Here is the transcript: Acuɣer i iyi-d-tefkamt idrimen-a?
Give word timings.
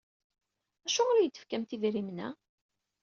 Acuɣer 0.85 1.15
i 1.17 1.21
iyi-d-tefkamt 1.21 1.75
idrimen-a? 1.75 2.29